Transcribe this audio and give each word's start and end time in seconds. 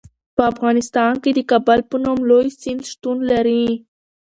په 0.35 0.41
افغانستان 0.51 1.13
کې 1.23 1.31
د 1.33 1.39
کابل 1.51 1.79
په 1.89 1.95
نوم 2.03 2.19
لوی 2.29 2.47
سیند 2.59 2.81
شتون 2.91 3.17
لري. 3.31 3.65